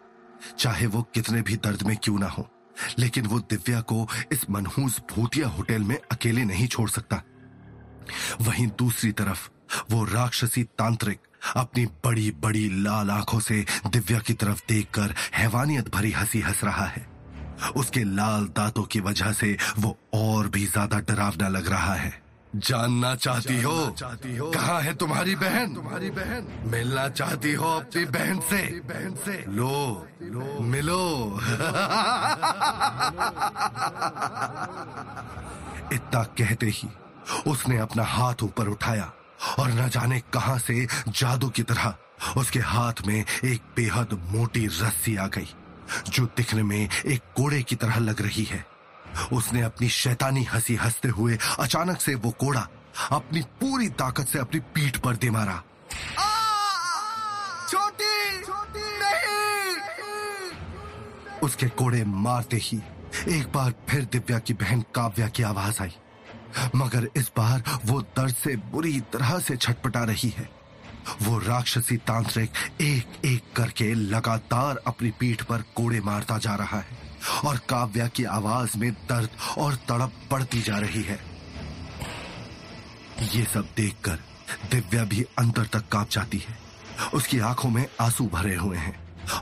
चाहे 0.59 0.87
वो 0.87 1.03
कितने 1.15 1.43
भी 1.43 1.57
दर्द 1.57 1.83
में 1.83 1.97
क्यों 1.97 2.19
ना 2.19 2.29
हो। 2.29 2.49
लेकिन 2.99 3.27
वो 3.27 3.39
दिव्या 3.41 3.81
को 3.81 4.09
इस 4.33 4.51
मनहूस 4.51 5.01
भूतिया 5.11 5.49
होटल 5.49 5.83
में 5.83 5.99
अकेले 6.13 6.45
नहीं 6.45 6.67
छोड़ 6.67 6.89
सकता। 6.91 7.23
वहीं 8.41 8.67
दूसरी 8.79 9.13
तरफ़, 9.13 9.49
वो 9.91 10.05
राक्षसी 10.05 10.63
तांत्रिक 10.79 11.19
अपनी 11.57 11.87
बड़ी 12.05 12.31
बड़ी 12.31 12.69
लाल 12.83 13.11
आँखों 13.11 13.41
से 13.41 13.65
दिव्या 13.87 14.19
की 14.19 14.35
तरफ़ 14.35 14.63
देखकर 14.69 15.15
हैवानियत 15.35 15.95
भरी 15.95 16.11
हँसी 16.13 16.41
हंस 16.41 16.65
रहा 16.65 16.87
है। 16.87 17.07
उसके 17.77 18.05
लाल 18.05 18.47
दांतों 18.47 18.83
की 18.83 19.01
वजह 19.01 19.33
से 19.33 19.57
वो 19.79 19.97
और 20.15 20.49
भी 20.49 20.67
ज़्यादा 20.67 20.99
डरावना 21.01 21.49
लग 21.49 21.69
रहा 21.69 21.95
है। 21.95 22.30
जानना 22.57 23.15
चाहती 23.15 23.63
हो? 23.63 23.91
चाहती 23.91 24.37
हो। 24.37 24.51
कहाँ 24.51 24.81
है 24.83 24.95
तुम्हारी 24.95 25.37
बहन? 25.37 25.75
तुम्हारी 25.75 26.11
बहन? 26.11 26.47
मिलना 26.65 27.09
चाहती 27.09 27.53
हो 27.53 27.65
अपनी 27.65 28.05
बहन 28.05 28.41
से? 28.41 28.81
बहन 28.81 29.15
से। 29.25 29.45
लो। 29.49 30.07
लो। 30.23 30.61
मिलो। 30.61 31.41
इतना 35.93 36.23
कहते 36.23 36.67
ही 36.67 36.89
उसने 37.47 37.79
अपना 37.79 38.05
हाथ 38.05 38.35
ऊपर 38.43 38.69
उठाया 38.69 39.13
और 39.59 39.71
न 39.71 39.89
जाने 39.89 40.21
कहाँ 40.21 40.59
से 40.59 40.87
जादू 41.09 41.49
की 41.49 41.63
तरह 41.63 41.95
उसके 42.37 42.59
हाथ 42.59 42.95
में 43.07 43.25
एक 43.45 43.63
बेहद 43.77 44.09
मोटी 44.13 44.67
रस्सी 44.67 45.17
आ 45.17 45.27
गई 45.27 45.55
जो 46.09 46.27
दिखने 46.27 46.63
में 46.63 46.89
एक 47.07 47.21
कोड़े 47.37 47.63
की 47.63 47.77
तरह 47.77 47.99
लग 47.99 48.23
रही 48.23 48.45
है। 48.45 48.67
उसने 49.33 49.63
अपनी 49.63 49.89
शैतानी 49.89 50.45
हँसी 50.45 50.75
हँसते 50.75 51.09
हुए 51.09 51.39
अचानक 51.59 52.01
से 52.01 52.15
वो 52.15 52.31
कोड़ा 52.31 52.69
अपनी 53.11 53.41
पूरी 53.41 53.89
ताकत 53.89 54.29
से 54.29 54.39
अपनी 54.39 54.61
पीठ 54.61 54.97
पर 54.97 55.17
दे 55.17 55.31
मारा। 55.31 55.63
छोटी! 57.69 58.39
नहीं! 58.99 59.77
उसके 61.43 61.69
कोड़े 61.69 62.05
मारते 62.05 62.57
ही 62.57 62.83
एक 63.29 63.53
बार 63.53 63.75
फिर 63.89 64.05
दिव्या 64.05 64.39
की 64.39 64.55
बहन 64.55 64.85
काव्या 64.95 65.29
की 65.29 65.43
आवाज़ 65.43 65.83
आई। 65.83 65.95
मगर 66.77 67.09
इस 67.17 67.31
बार 67.37 67.63
वो 67.85 68.03
दर्द 68.03 68.35
से 68.35 68.57
बुरी 68.57 69.01
तरह 69.01 69.39
से 69.39 69.57
छटपटा 69.57 70.05
रही 70.05 70.29
है। 70.29 70.51
वो 71.23 71.39
राक्षसी 71.39 71.97
तांत्रिक 71.97 72.51
एक 72.81 73.27
एक 73.27 73.45
करके 73.57 73.95
लगातार 73.95 74.81
अपनी 74.87 75.11
पीठ 75.11 75.43
पर 75.43 75.63
कोड़े 75.63 76.01
मारता 76.01 76.39
जा 76.39 76.55
रहा 76.55 76.79
है। 76.79 77.10
और 77.45 77.57
काव्या 77.69 78.07
की 78.09 78.25
आवाज़ 78.25 78.77
में 78.79 78.91
दर्द 79.09 79.31
और 79.59 79.75
तड़प 79.89 80.13
बढ़ती 80.31 80.63
जा 80.63 80.79
रही 80.79 81.03
है। 81.03 81.19
ये 83.35 83.45
सब 83.45 83.69
देखकर 83.77 84.19
दिव्या 84.71 85.05
भी 85.05 85.23
अंदर 85.39 85.67
तक 85.73 85.89
काँप 85.89 86.11
जाती 86.11 86.39
है। 86.39 86.59
उसकी 87.15 87.39
आँखों 87.39 87.71
में 87.71 87.87
आँसू 88.01 88.27
भरे 88.27 88.55
हुए 88.55 88.77
हैं 88.77 88.95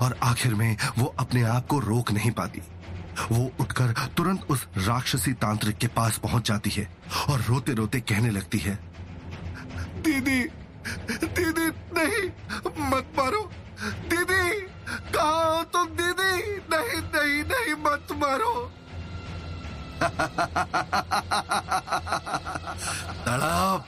और 0.02 0.18
आखिर 0.22 0.54
में 0.54 0.76
वो 0.98 1.14
अपने 1.18 1.42
आप 1.46 1.66
को 1.66 1.78
रोक 1.80 2.10
नहीं 2.12 2.30
पाती। 2.30 2.60
वो 3.30 3.50
उठकर 3.60 3.92
तुरंत 4.16 4.42
उस 4.50 4.66
राक्षसी 4.78 5.32
तांत्रिक 5.34 5.76
के 5.76 5.86
पास 5.88 6.18
पहुँच 6.18 6.48
जाती 6.48 6.70
है 6.70 6.88
और 7.30 7.40
रोते 7.40 7.72
रोते 7.74 8.00
कहने 8.00 8.30
लगती 8.30 8.58
है, 8.58 8.78
दीदी 9.98 10.42
दीदी, 10.88 11.68
नहीं, 11.94 12.28
मत 12.90 13.08
मारो। 13.18 13.40
मारो। 18.18 18.72
तड़प, 23.24 23.84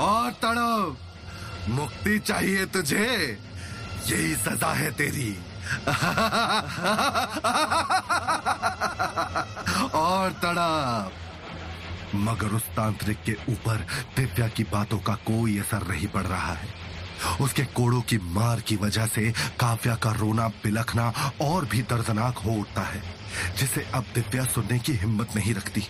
और 0.00 0.30
तड़प। 0.30 0.98
मुक्ति 1.68 2.18
चाहिए 2.18 2.66
तुझे, 2.66 3.38
यही 4.06 4.36
सजा 4.36 4.72
है 4.72 4.90
तेरी। 4.90 5.38
और 9.88 10.32
तड़प। 10.32 11.12
मगर 12.14 12.46
उस 12.46 12.62
तांत्रिक 12.62 13.22
के 13.24 13.36
ऊपर 13.48 13.86
दिव्या 14.16 14.48
की 14.48 14.64
बातों 14.64 14.98
का 14.98 15.14
कोई 15.14 15.58
असर 15.58 15.86
नहीं 15.88 16.06
पड़ 16.06 16.22
रहा 16.22 16.52
है। 16.52 16.87
उसके 17.40 17.64
कोड़ों 17.74 18.00
की 18.02 18.18
मार 18.18 18.60
की 18.60 18.76
वजह 18.76 19.06
से 19.06 19.30
काव्या 19.60 19.94
का 19.94 20.12
रोना, 20.12 20.48
बिलखना 20.64 21.12
और 21.40 21.64
भी 21.64 21.82
दर्दनाक 21.82 22.38
हो 22.38 22.52
उठता 22.52 22.82
है, 22.82 23.02
जिसे 23.58 23.86
अब 23.94 24.04
दिव्या 24.14 24.44
सुनने 24.44 24.78
की 24.78 24.92
हिम्मत 24.94 25.36
नहीं 25.36 25.54
रखती। 25.54 25.86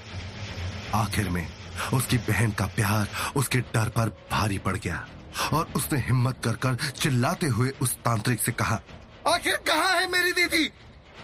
आखिर 0.95 1.29
में 1.29 1.47
उसकी 1.95 2.19
बहन 2.19 2.51
का 2.51 2.67
प्यार 2.67 3.09
उसके 3.37 3.59
डर 3.75 3.89
पर 3.89 4.09
भारी 4.31 4.59
पड़ 4.59 4.77
गया 4.77 5.07
और 5.53 5.69
उसने 5.77 5.99
हिम्मत 5.99 6.41
कर 6.45 6.57
कर 6.57 6.77
चिल्लाते 6.99 7.47
हुए 7.47 7.71
उस 7.83 7.95
तांत्रिक 8.05 8.41
से 8.41 8.53
कहा, 8.53 8.81
आखिर 9.27 9.57
कहाँ 9.67 9.95
है 10.01 10.11
मेरी 10.11 10.33
दीदी? 10.33 10.65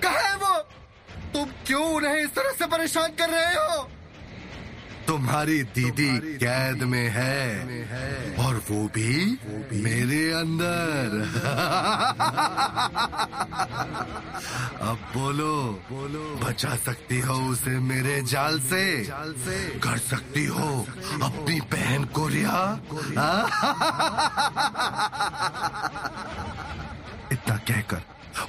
कहाँ 0.03 0.23
है 0.23 0.37
वो? 0.37 0.59
तुम 1.33 1.51
क्यों 1.67 1.85
उन्हें 1.95 2.17
इस 2.17 2.35
तरह 2.35 2.53
से 2.53 2.67
परेशान 2.67 3.15
कर 3.19 3.31
रहे 3.31 3.55
हो? 3.55 3.89
तुम्हारी 5.07 5.63
दीदी 5.77 6.13
कैद 6.43 6.83
में 6.93 7.09
है। 7.09 7.39
और 8.45 8.55
वो 8.71 8.81
भी 8.95 9.39
मेरे 9.83 10.23
अंदर। 10.33 11.09
अब 14.85 14.99
बोलो 15.15 15.55
बोलो। 15.91 16.25
बचा 16.45 16.75
सकती 16.77 17.19
हो 17.21 17.35
उसे 17.51 17.79
मेरे 17.91 18.21
जाल 18.33 18.59
से। 18.61 18.85
कर 19.85 19.99
सकती 20.09 20.45
हो 20.47 20.87
अपनी 21.23 21.61
बहन 21.73 22.05
को 22.17 22.27
रिहा। 22.29 22.65
इतना 27.33 27.57
कहकर 27.69 28.03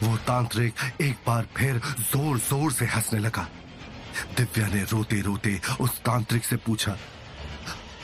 वो 0.03 0.15
तांत्रिक 0.27 0.73
एक 1.01 1.15
बार 1.27 1.43
फिर 1.57 1.79
ज़ोर 2.11 2.37
ज़ोर 2.49 2.71
से 2.71 2.85
हंसने 2.85 3.19
लगा। 3.19 3.47
दिव्या 4.37 4.67
ने 4.67 4.83
रोते 4.83 5.21
रोते 5.21 5.59
उस 5.81 5.99
तांत्रिक 5.99 6.43
से 6.45 6.55
पूछा 6.55 6.97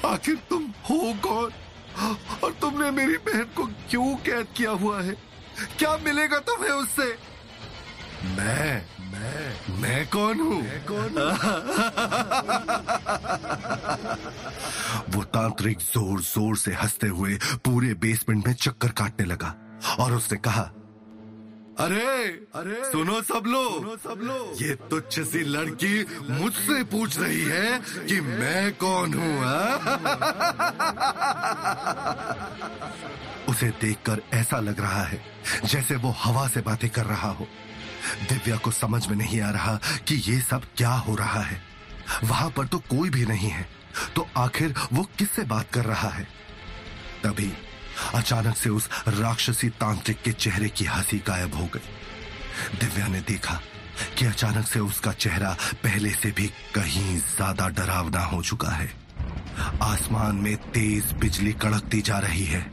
आखिर 0.06 0.36
तुम 0.50 0.63
हो 0.89 1.13
कौन? 1.27 1.51
और 2.44 2.51
तुमने 2.62 2.91
मेरी 2.91 3.18
बहन 3.18 3.44
को 3.58 3.65
क्यों 3.89 4.15
कैद 4.15 4.48
किया 4.58 4.72
हुआ 4.72 5.01
है? 5.01 5.15
क्या 5.80 5.98
मिलेगा 5.98 6.39
तुम्हें 6.39 6.72
उससे? 6.72 7.18
मैं 8.38 8.86
मैं 9.12 9.80
मैं 9.82 10.08
कौन 10.10 10.39
हूँ? 10.39 10.62
कौन 10.91 11.18
वो 15.15 15.24
तांत्रिक 15.24 15.80
ज़ोर 15.80 16.22
ज़ोर 16.22 16.58
से 16.58 16.74
हँसते 16.74 17.08
हुए 17.08 17.34
पूरे 17.65 17.94
बेसमेंट 17.94 18.48
में 18.48 18.53
चक्कर 18.53 18.91
काटने 18.91 19.25
लगा 19.25 19.56
और 20.00 20.13
उसने 20.13 20.38
कहा 20.38 20.70
अरे 21.82 22.08
अरे 22.56 22.84
सुनो 22.92 23.22
सब 23.22 23.44
लोग। 23.48 23.98
सब 24.00 24.20
लोग। 24.24 24.62
ये 24.62 24.74
तुच्छ 24.90 25.20
सी 25.20 25.44
लड़की 25.44 26.04
मुझसे 26.30 26.84
पूछ 26.92 27.18
रही 27.20 27.42
है 27.44 27.80
कि 28.08 28.20
मैं 28.22 28.74
कौन 28.84 29.14
हूँ? 29.14 29.38
उसे 33.50 33.70
देखकर 33.82 34.22
ऐसा 34.34 34.60
लग 34.60 34.80
रहा 34.80 35.04
है 35.04 35.22
जैसे 35.66 35.96
वो 35.96 36.12
हवा 36.18 36.48
से 36.48 36.62
बातें 36.62 36.90
कर 36.90 37.06
रहा 37.06 37.30
हो। 37.32 37.48
दिव्या 38.30 38.58
को 38.58 38.72
समझ 38.72 39.08
में 39.08 39.16
नहीं 39.18 39.42
आ 39.42 39.50
रहा 39.52 39.76
कि 40.08 40.16
ये 40.28 40.40
सब 40.42 40.62
क्या 40.78 40.94
हो 41.08 41.16
रहा 41.16 41.42
है। 41.42 41.62
वहाँ 42.24 42.50
पर 42.50 42.68
तो 42.68 42.80
कोई 42.90 43.10
भी 43.10 43.26
नहीं 43.26 43.50
है 43.50 43.68
तो 44.16 44.28
आखिर 44.38 44.74
वो 44.94 45.04
किससे 45.20 45.44
बात 45.46 45.72
कर 45.74 45.86
रहा 45.86 46.10
है? 46.10 46.28
तभी 47.24 47.52
अचानक 48.16 48.56
से 48.58 48.70
उस 48.70 48.90
राक्षसी 49.10 49.70
तांत्रिक 49.80 50.22
के 50.22 50.32
चेहरे 50.34 50.70
की 50.70 50.86
हँसी 50.86 51.18
गायब 51.28 51.56
हो 51.56 51.66
गई। 51.66 52.80
दिव्या 52.80 53.08
ने 53.08 53.22
देखा 53.28 53.60
कि 54.18 54.26
अचानक 54.26 54.68
से 54.68 54.80
उसका 54.80 55.12
चेहरा 55.14 55.56
पहले 55.84 56.10
से 56.12 56.32
भी 56.32 56.48
कहीं 56.76 57.18
ज़्यादा 57.18 57.68
डरावना 57.70 58.24
हो 58.26 58.42
चुका 58.42 58.70
है। 58.70 58.90
आसमान 59.82 60.36
में 60.36 60.56
तेज 60.74 61.12
बिजली 61.14 61.54
कड़कती 61.54 62.02
जा 62.02 62.20
रही 62.20 62.46
है 62.46 62.66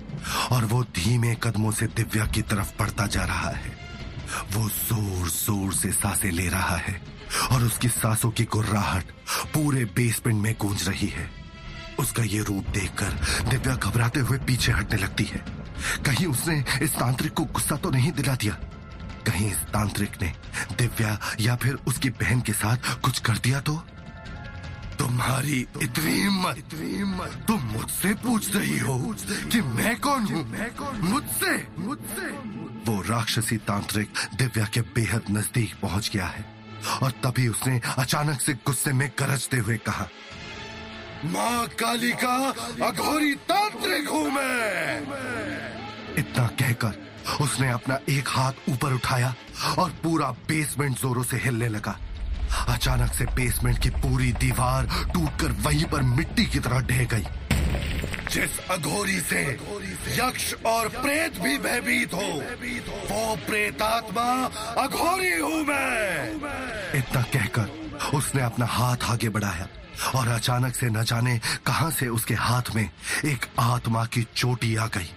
और 0.53 0.65
वो 0.65 0.83
धीमे 0.97 1.35
कदमों 1.43 1.73
से 1.73 1.87
दिव्या 1.87 2.27
की 2.27 2.43
तरफ़ 2.43 2.73
बढ़ता 2.79 3.07
जा 3.07 3.25
रहा 3.25 3.51
है। 3.51 3.77
वो 4.53 4.69
ज़ोर 4.69 5.29
ज़ोर 5.29 5.73
से 5.73 5.93
साँसें 5.93 6.31
ले 6.31 6.49
रहा 6.49 6.77
है 6.77 7.01
और 7.53 7.65
उसकी 7.65 7.89
सांसों 7.89 8.31
की 8.31 8.45
गुर्राहट 8.45 9.13
पूरे 9.55 9.85
बेसमेंट 9.97 10.41
में 10.43 10.55
गूंज 10.61 10.89
रही 10.89 11.09
है। 11.09 11.29
उसका 11.99 12.23
ये 12.23 12.43
रूप 12.43 12.69
देखकर 12.75 13.13
दिव्या 13.51 13.75
घबराते 13.75 14.21
हुए 14.21 14.39
पीछे 14.47 14.73
हटने 14.73 14.99
लगती 15.03 15.25
है। 15.25 15.45
कहीं 16.07 16.27
उसने 16.27 16.63
इस 16.83 16.95
तांत्रिक 16.95 17.33
को 17.33 17.45
गुस्सा 17.45 17.77
तो 17.77 17.91
नहीं 17.91 18.13
दिला 18.13 18.35
दिया? 18.35 18.55
कहीं 19.27 19.51
इस 19.51 19.59
तांत्रिक 19.73 20.23
ने 20.23 20.33
दिव्या 20.79 21.19
या 21.41 21.57
फिर 21.57 21.79
उसकी 21.87 22.11
बहन 22.17 22.41
के 22.41 22.53
साथ 22.55 23.01
कुछ 23.03 23.19
कर 23.21 23.39
दिया 23.39 23.61
तो? 23.61 23.75
तुम्हारी 24.99 25.59
इतनी 25.83 26.13
हिम्मत 26.13 26.59
इतनी 26.59 26.97
हिम्मत। 26.97 27.45
तुम 27.49 27.61
मुझसे 27.73 28.13
पूछ 28.23 28.55
रही 28.57 28.79
हो 28.79 28.99
कि 29.53 29.61
मैं 29.61 29.99
कौन 30.01 30.25
हूँ? 30.27 30.45
मैं 30.51 30.71
कौन 30.77 31.01
मुझसे 31.03 31.57
मुझसे। 31.79 32.31
वो 32.87 33.01
राक्षसी 33.09 33.57
तांत्रिक 33.69 34.09
दिव्या 34.39 34.65
के 34.65 34.81
बेहद 34.97 35.31
नज़दीक 35.31 35.75
पहुँच 35.83 36.11
गया 36.15 36.27
है 36.27 36.45
और 37.03 37.11
तभी 37.25 37.47
उसने 37.49 37.81
अचानक 37.99 38.41
से 38.41 38.53
गुस्से 38.67 38.93
में 38.93 39.11
गरजते 39.19 39.59
हुए 39.59 39.77
कहा 39.87 40.07
माँ 41.25 41.67
काली 41.81 42.13
का 42.13 42.35
अघोरी 42.87 43.35
तांत्रिक 43.49 44.09
हूँ 44.09 44.31
मैं 44.31 45.03
इतना 46.19 46.47
कहकर 46.61 47.07
उसने 47.43 47.69
अपना 47.71 47.99
एक 48.09 48.29
हाथ 48.29 48.69
ऊपर 48.71 48.93
उठाया 48.95 49.35
और 49.79 49.91
पूरा 50.03 50.31
बेसमेंट 50.49 50.99
जोरों 50.99 51.23
से 51.23 51.37
हिलने 51.37 51.69
लगा। 51.69 51.99
अचानक 52.69 53.13
से 53.15 53.25
बेसमेंट 53.37 53.79
की 53.79 53.91
पूरी 53.99 54.33
दीवार 54.33 54.87
टूटकर 55.15 55.53
वहीं 55.67 55.85
पर 55.85 56.03
मिट्टी 56.03 56.47
की 56.47 56.59
तरह 56.59 56.81
ढह 56.87 57.05
गई। 57.05 57.27
जिस 58.33 58.59
अघोरी 58.71 59.21
से 59.21 59.43
यक्ष 60.19 60.55
और 60.67 60.89
प्रेत 60.89 61.39
भी 61.41 61.59
भयभीत 61.59 62.15
हो, 62.15 62.29
वो 63.11 63.37
प्रेतात्मा 63.47 64.31
अघोरी 64.83 65.39
हूँ 65.39 65.63
मैं। 65.65 66.35
इतना 66.99 67.23
कहकर 67.23 67.78
उसने 68.15 68.43
अपना 68.43 68.67
हाथ 68.67 68.97
आगे 69.05 69.29
बढ़ाया 69.29 69.69
और 70.15 70.29
अचानक 70.29 70.75
से 70.75 70.87
न 70.87 71.03
जाने 71.05 71.41
कहाँ 71.67 71.91
से 71.91 72.09
उसके 72.09 72.35
हाथ 72.35 72.75
में 72.75 72.91
एक 73.25 73.47
आत्मा 73.59 74.05
की 74.05 74.27
चोटी 74.37 74.77
आ 74.77 74.87
गई। 74.87 75.11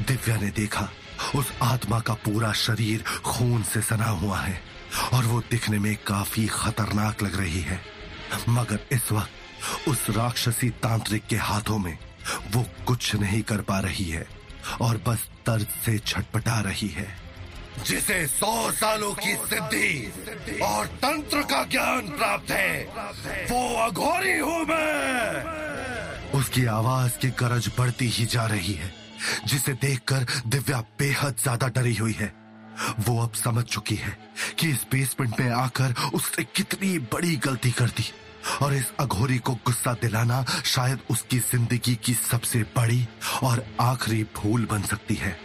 दिव्या 0.00 0.36
ने 0.36 0.50
देखा, 0.50 0.88
उस 1.34 1.52
आत्मा 1.62 2.00
का 2.00 2.14
पूरा 2.14 2.52
शरीर 2.52 3.02
खून 3.02 3.62
से 3.62 3.82
सना 3.82 4.08
हुआ 4.08 4.38
है 4.38 4.60
और 5.12 5.24
वो 5.24 5.40
दिखने 5.40 5.78
में 5.78 5.96
काफ़ी 5.96 6.46
खतरनाक 6.46 7.22
लग 7.22 7.36
रही 7.36 7.60
है। 7.60 7.80
मगर 8.48 8.86
इस 8.92 9.12
वक्त 9.12 9.88
उस 9.88 10.06
राक्षसी 10.10 10.70
तांत्रिक 10.70 11.26
के 11.26 11.36
हाथों 11.36 11.78
में 11.78 11.98
वो 12.52 12.66
कुछ 12.86 13.14
नहीं 13.14 13.42
कर 13.42 13.60
पा 13.60 13.80
रही 13.80 14.04
है 14.04 14.26
और 14.80 14.96
बस 15.06 15.28
दर्द 15.46 15.66
से 15.84 15.98
छटपटा 15.98 16.60
रही 16.60 16.88
है। 16.88 17.19
जिसे 17.86 18.26
सौ 18.28 18.70
सालों 18.72 19.12
की 19.14 19.34
सिद्धि 19.46 20.58
और 20.62 20.86
तंत्र 21.02 21.42
का 21.42 21.62
ज्ञान 21.70 22.08
प्राप्त 22.08 22.50
है, 22.50 22.84
वो 23.50 23.62
अघोरी 23.78 24.38
हूँ 24.38 24.64
मैं। 24.66 26.38
उसकी 26.40 26.64
आवाज़ 26.72 27.18
की 27.18 27.28
गरज 27.40 27.70
बढ़ती 27.78 28.08
ही 28.08 28.26
जा 28.26 28.46
रही 28.46 28.72
है, 28.72 28.92
जिसे 29.46 29.72
देखकर 29.82 30.26
दिव्या 30.46 30.80
बेहद 30.98 31.36
ज़्यादा 31.42 31.68
डरी 31.70 31.94
हुई 31.96 32.12
है। 32.12 32.32
वो 33.00 33.20
अब 33.22 33.32
समझ 33.34 33.64
चुकी 33.64 33.94
है 33.96 34.16
कि 34.58 34.68
इस 34.70 34.86
बेसमेंट 34.92 35.40
में 35.40 35.50
आकर 35.50 35.94
उसने 36.14 36.44
कितनी 36.56 36.98
बड़ी 37.12 37.36
गलती 37.36 37.70
कर 37.72 37.88
दी 37.96 38.04
और 38.62 38.74
इस 38.74 38.92
अघोरी 39.00 39.38
को 39.38 39.54
गुस्सा 39.66 39.92
दिलाना 40.02 40.44
शायद 40.66 40.98
उसकी 41.10 41.38
ज़िंदगी 41.40 41.94
की 42.04 42.14
सबसे 42.14 42.62
बड़ी 42.76 43.06
और 43.42 43.64
आखिरी 43.80 44.22
भूल 44.36 44.66
बन 44.70 44.82
सकती 44.82 45.14
है। 45.14 45.36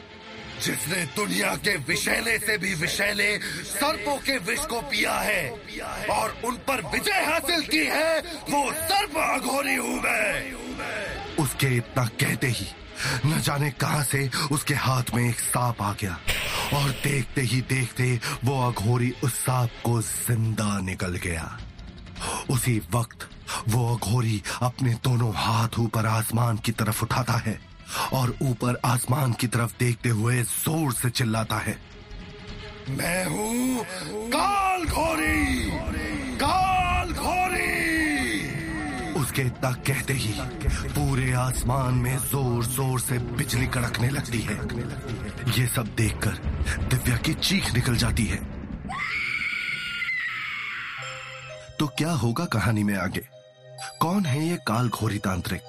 जिसने 0.62 1.04
दुनिया 1.16 1.56
के 1.58 1.76
विषैले 1.88 2.38
से 2.40 2.58
भी 2.58 2.74
विषैले, 2.76 3.38
सर्पों 3.64 4.18
के 4.18 4.38
विष 4.46 4.66
को 4.66 4.82
पिया 4.82 5.14
है 5.14 5.50
और 6.12 6.36
उन 6.46 6.56
पर 6.68 6.82
विजय 6.92 7.24
हासिल 7.26 7.62
की 7.68 7.84
है, 7.86 8.20
वो 8.50 8.72
सर्प 8.74 9.18
अघोरी 9.18 9.76
हूँ 9.76 10.02
मैं। 10.02 11.36
उसके 11.36 11.76
इतना 11.78 12.06
कहते 12.22 12.48
ही, 12.50 12.68
न 13.26 13.40
जाने 13.42 13.70
कहा 13.72 14.02
से 14.04 14.30
उसके 14.52 14.74
हाथ 14.80 15.14
में 15.16 15.28
एक 15.30 15.40
सांप 15.40 15.82
आ 15.82 15.92
गया 15.94 16.18
और 16.74 16.90
देखते 17.04 17.42
ही 17.42 17.62
देखते 17.70 18.20
वो 18.44 18.62
अघोरी 18.68 19.14
उस 19.24 19.34
सांप 19.36 19.72
को 19.84 20.02
ज़िंदा 20.02 20.80
निकल 20.82 21.16
गया। 21.24 21.46
उसी 22.50 22.80
वक्त 22.94 23.28
वो 23.70 23.96
अघोरी 23.96 24.42
अपने 24.62 24.94
दोनों 25.04 25.32
हाथ 25.36 25.80
ऊपर 25.80 26.06
आसमान 26.06 26.58
की 26.58 26.72
तरफ़ 26.72 27.04
उठाता 27.04 27.34
है। 27.46 27.60
और 28.14 28.36
ऊपर 28.42 28.80
आसमान 28.86 29.34
की 29.34 29.48
तरफ़ 29.48 29.74
देखते 29.80 30.10
हुए 30.10 30.42
ज़ोर 30.44 30.94
से 30.94 31.10
चिल्लाता 31.10 31.58
है। 31.58 31.78
मैं 32.90 33.26
हूँ 33.26 33.84
काल 34.30 34.86
घोरी 34.86 35.66
काल 36.38 37.12
घोरी 37.14 37.74
उसके 39.22 39.42
इतना 39.42 39.72
कहते 39.88 40.14
ही 40.14 40.34
पूरे 40.90 41.32
आसमान 41.34 41.94
में 41.96 42.18
ज़ोर 42.22 42.66
ज़ोर 42.66 43.00
से 43.00 43.18
बिजली 43.38 43.68
कड़कने 43.68 44.10
लगती 44.10 44.42
है। 44.42 44.56
ये 45.58 45.68
सब 45.68 45.96
देखकर 45.98 46.38
दिव्या 46.90 47.18
की 47.18 47.34
चीख 47.34 47.74
निकल 47.74 47.96
जाती 47.98 48.26
है। 48.26 48.38
तो 51.80 51.88
क्या 51.98 52.12
होगा 52.16 52.46
कहानी 52.46 52.84
में 52.84 52.96
आगे? 52.96 53.22
कौन 54.02 54.26
है 54.26 54.48
ये 54.48 54.58
काल 54.68 54.90
घोरी 54.90 55.18
तांत्रिक? 55.20 55.62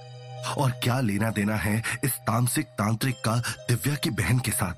और 0.59 0.71
क्या 0.71 1.01
लेना 1.01 1.31
देना 1.31 1.57
है 1.57 1.83
इस 2.05 2.13
तामसिक 2.13 2.67
तांत्रिक 2.67 3.15
का 3.15 3.37
दिव्या 3.69 3.95
की 3.95 4.11
बहन 4.11 4.39
के 4.39 4.51
साथ? 4.51 4.75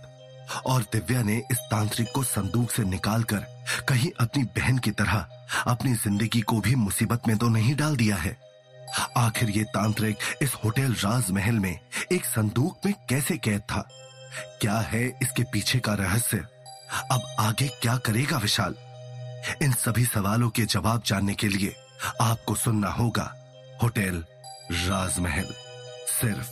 और 0.66 0.82
दिव्या 0.82 1.22
ने 1.22 1.42
इस 1.50 1.58
तांत्रिक 1.70 2.08
को 2.14 2.22
संदूक 2.22 2.70
से 2.70 2.84
निकालकर 2.84 3.46
कहीं 3.88 4.10
अपनी 4.20 4.44
बहन 4.44 4.78
की 4.78 4.90
तरह 4.90 5.26
अपनी 5.66 5.94
ज़िंदगी 5.94 6.40
को 6.40 6.60
भी 6.60 6.74
मुसीबत 6.74 7.28
में 7.28 7.36
तो 7.38 7.48
नहीं 7.48 7.76
डाल 7.76 7.96
दिया 7.96 8.16
है? 8.16 8.36
आखिर 9.16 9.50
ये 9.50 9.64
तांत्रिक 9.64 10.18
इस 10.42 10.54
होटल 10.54 10.92
राजमहल 10.92 11.58
में 11.58 11.80
एक 12.12 12.24
संदूक 12.24 12.78
में 12.86 12.94
कैसे 13.08 13.36
कैद 13.36 13.60
था? 13.60 13.88
क्या 14.60 14.78
है 14.78 15.18
इसके 15.22 15.42
पीछे 15.42 15.78
का 15.78 15.94
रहस्य? 15.94 16.44
अब 17.12 17.36
आगे 17.40 17.68
क्या 17.68 17.96
करेगा 17.96 18.36
विशाल? 18.36 18.74
इन 19.62 19.72
सभी 19.72 20.04
सवालों 20.04 20.50
के 20.50 20.62
जवाब 20.62 21.02
जानने 21.06 21.34
के 21.34 21.48
लिए 21.48 21.74
आपको 22.20 22.54
सुनना 22.54 22.88
होगा 22.88 23.34
होटल 23.82 24.24
राजमहल 24.72 25.46
सिर्फ़ 26.06 26.50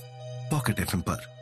पॉकेट 0.51 0.81
एफ़ 0.81 0.97
पर। 0.97 1.36